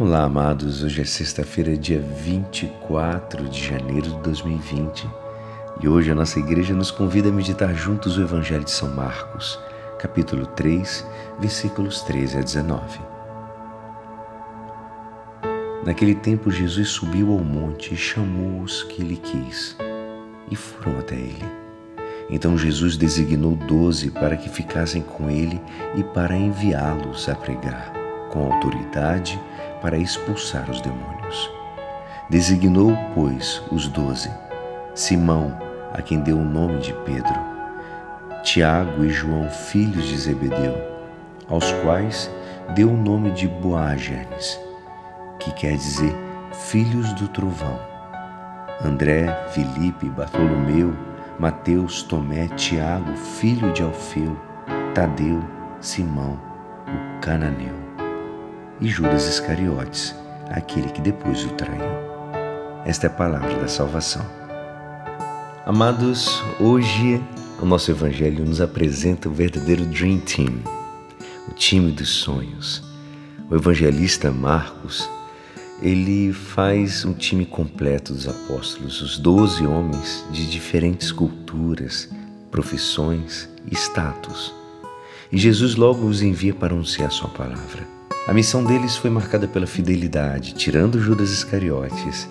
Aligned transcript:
Olá, 0.00 0.22
amados. 0.22 0.82
Hoje 0.82 1.02
é 1.02 1.04
sexta-feira, 1.04 1.76
dia 1.76 2.00
24 2.00 3.46
de 3.50 3.68
janeiro 3.68 4.08
de 4.08 4.18
2020 4.20 5.06
e 5.82 5.86
hoje 5.86 6.10
a 6.10 6.14
nossa 6.14 6.38
igreja 6.38 6.72
nos 6.72 6.90
convida 6.90 7.28
a 7.28 7.32
meditar 7.32 7.74
juntos 7.74 8.16
o 8.16 8.22
Evangelho 8.22 8.64
de 8.64 8.70
São 8.70 8.88
Marcos, 8.94 9.60
capítulo 9.98 10.46
3, 10.46 11.06
versículos 11.38 12.00
13 12.00 12.38
a 12.38 12.40
19. 12.40 12.98
Naquele 15.84 16.14
tempo, 16.14 16.50
Jesus 16.50 16.88
subiu 16.88 17.32
ao 17.32 17.44
monte 17.44 17.92
e 17.92 17.96
chamou 17.98 18.62
os 18.62 18.82
que 18.84 19.02
ele 19.02 19.18
quis 19.18 19.76
e 20.50 20.56
foram 20.56 20.98
até 20.98 21.16
ele. 21.16 21.44
Então 22.30 22.56
Jesus 22.56 22.96
designou 22.96 23.54
doze 23.54 24.10
para 24.10 24.38
que 24.38 24.48
ficassem 24.48 25.02
com 25.02 25.28
ele 25.28 25.60
e 25.94 26.02
para 26.02 26.34
enviá-los 26.34 27.28
a 27.28 27.34
pregar, 27.34 27.99
com 28.30 28.52
autoridade 28.52 29.40
para 29.80 29.98
expulsar 29.98 30.68
os 30.70 30.80
demônios. 30.80 31.50
Designou, 32.28 32.96
pois, 33.14 33.62
os 33.70 33.88
doze: 33.88 34.30
Simão, 34.94 35.56
a 35.92 36.00
quem 36.00 36.20
deu 36.20 36.38
o 36.38 36.44
nome 36.44 36.78
de 36.78 36.92
Pedro, 37.04 37.34
Tiago 38.42 39.04
e 39.04 39.10
João, 39.10 39.48
filhos 39.50 40.04
de 40.04 40.16
Zebedeu, 40.16 40.76
aos 41.48 41.70
quais 41.82 42.30
deu 42.74 42.90
o 42.90 42.96
nome 42.96 43.32
de 43.32 43.48
Boagernes, 43.48 44.60
que 45.38 45.52
quer 45.52 45.72
dizer 45.72 46.14
filhos 46.52 47.12
do 47.14 47.28
trovão. 47.28 47.78
André, 48.82 49.26
Filipe, 49.50 50.08
Bartolomeu, 50.08 50.96
Mateus, 51.38 52.02
Tomé, 52.02 52.48
Tiago, 52.48 53.14
filho 53.14 53.72
de 53.72 53.82
Alfeu, 53.82 54.38
Tadeu, 54.94 55.42
Simão, 55.80 56.38
o 56.86 57.20
cananeu 57.20 57.89
e 58.80 58.88
Judas 58.88 59.26
Iscariotes, 59.28 60.14
aquele 60.48 60.88
que 60.88 61.00
depois 61.00 61.44
o 61.44 61.50
traiu. 61.50 61.90
Esta 62.84 63.06
é 63.06 63.10
a 63.10 63.12
palavra 63.12 63.54
da 63.56 63.68
salvação. 63.68 64.24
Amados, 65.66 66.42
hoje 66.58 67.22
o 67.60 67.66
nosso 67.66 67.90
Evangelho 67.90 68.44
nos 68.44 68.60
apresenta 68.60 69.28
o 69.28 69.32
verdadeiro 69.32 69.84
Dream 69.84 70.18
Team, 70.20 70.62
o 71.46 71.52
time 71.52 71.92
dos 71.92 72.08
sonhos. 72.08 72.82
O 73.50 73.56
evangelista 73.56 74.30
Marcos, 74.30 75.10
ele 75.82 76.32
faz 76.32 77.04
um 77.04 77.12
time 77.12 77.44
completo 77.44 78.14
dos 78.14 78.28
apóstolos, 78.28 79.02
os 79.02 79.18
doze 79.18 79.66
homens 79.66 80.24
de 80.30 80.48
diferentes 80.48 81.10
culturas, 81.10 82.08
profissões 82.50 83.48
e 83.70 83.74
status. 83.74 84.54
E 85.32 85.36
Jesus 85.36 85.74
logo 85.74 86.06
os 86.06 86.22
envia 86.22 86.54
para 86.54 86.72
anunciar 86.72 87.10
sua 87.10 87.28
palavra. 87.28 87.99
A 88.26 88.34
missão 88.34 88.62
deles 88.62 88.96
foi 88.96 89.08
marcada 89.08 89.48
pela 89.48 89.66
fidelidade, 89.66 90.52
tirando 90.52 91.00
Judas 91.00 91.30
Iscariotes, 91.30 92.28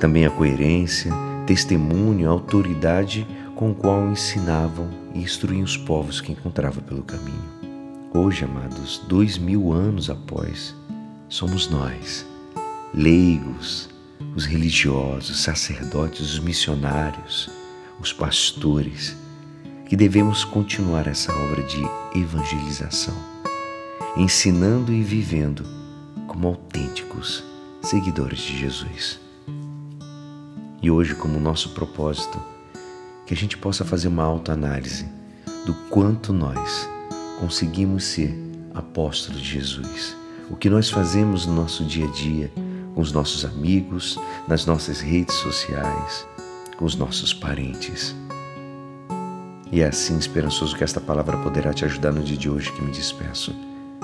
também 0.00 0.24
a 0.24 0.30
coerência, 0.30 1.12
testemunho, 1.46 2.28
autoridade 2.28 3.26
com 3.54 3.70
o 3.70 3.74
qual 3.74 4.08
ensinavam 4.08 4.88
e 5.14 5.20
instruíam 5.20 5.62
os 5.62 5.76
povos 5.76 6.22
que 6.22 6.32
encontravam 6.32 6.82
pelo 6.82 7.02
caminho. 7.02 7.44
Hoje, 8.14 8.44
amados, 8.44 9.02
dois 9.06 9.36
mil 9.36 9.72
anos 9.72 10.08
após, 10.08 10.74
somos 11.28 11.68
nós, 11.68 12.26
leigos, 12.94 13.90
os 14.34 14.46
religiosos, 14.46 15.30
os 15.30 15.42
sacerdotes, 15.42 16.20
os 16.20 16.38
missionários, 16.38 17.50
os 18.00 18.10
pastores, 18.10 19.14
que 19.86 19.96
devemos 19.96 20.44
continuar 20.44 21.06
essa 21.06 21.30
obra 21.32 21.62
de 21.62 21.82
evangelização 22.18 23.39
ensinando 24.16 24.92
e 24.92 25.02
vivendo 25.02 25.64
como 26.26 26.48
autênticos 26.48 27.44
seguidores 27.82 28.40
de 28.40 28.58
Jesus. 28.58 29.20
E 30.82 30.90
hoje, 30.90 31.14
como 31.14 31.38
nosso 31.38 31.70
propósito, 31.70 32.40
que 33.26 33.34
a 33.34 33.36
gente 33.36 33.56
possa 33.56 33.84
fazer 33.84 34.08
uma 34.08 34.24
autoanálise 34.24 35.06
do 35.64 35.74
quanto 35.88 36.32
nós 36.32 36.88
conseguimos 37.38 38.04
ser 38.04 38.36
apóstolos 38.74 39.40
de 39.40 39.48
Jesus, 39.48 40.16
o 40.48 40.56
que 40.56 40.70
nós 40.70 40.90
fazemos 40.90 41.46
no 41.46 41.54
nosso 41.54 41.84
dia 41.84 42.06
a 42.06 42.10
dia, 42.10 42.50
com 42.94 43.00
os 43.00 43.12
nossos 43.12 43.44
amigos, 43.44 44.18
nas 44.48 44.66
nossas 44.66 45.00
redes 45.00 45.36
sociais, 45.36 46.26
com 46.76 46.84
os 46.84 46.96
nossos 46.96 47.32
parentes. 47.32 48.14
E 49.70 49.80
é 49.80 49.86
assim 49.86 50.18
esperançoso 50.18 50.76
que 50.76 50.82
esta 50.82 51.00
palavra 51.00 51.36
poderá 51.36 51.72
te 51.72 51.84
ajudar 51.84 52.12
no 52.12 52.22
dia 52.22 52.36
de 52.36 52.50
hoje 52.50 52.72
que 52.72 52.82
me 52.82 52.90
despeço. 52.90 53.69